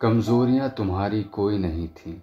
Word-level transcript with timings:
कमजोरियाँ 0.00 0.68
तुम्हारी 0.70 1.22
कोई 1.22 1.58
नहीं 1.58 1.88
थी। 1.88 2.22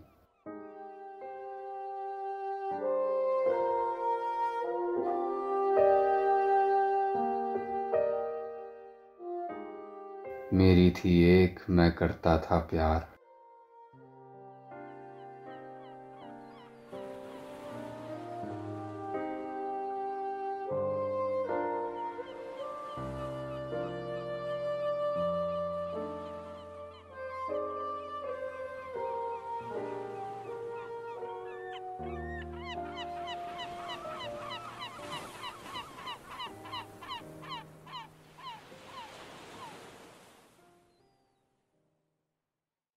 मेरी 10.54 10.92
थी 10.92 11.24
एक 11.24 11.60
मैं 11.70 11.92
करता 11.96 12.38
था 12.38 12.60
प्यार। 12.60 13.11